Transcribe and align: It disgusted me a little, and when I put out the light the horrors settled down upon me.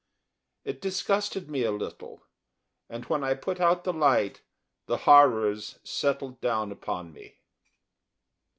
It 0.63 0.81
disgusted 0.81 1.47
me 1.47 1.61
a 1.61 1.71
little, 1.71 2.23
and 2.89 3.05
when 3.05 3.23
I 3.23 3.35
put 3.35 3.59
out 3.59 3.83
the 3.83 3.93
light 3.93 4.41
the 4.87 4.97
horrors 5.05 5.77
settled 5.83 6.41
down 6.41 6.71
upon 6.71 7.13
me. 7.13 7.37